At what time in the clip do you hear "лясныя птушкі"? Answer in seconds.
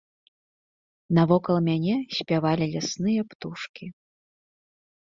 2.73-3.85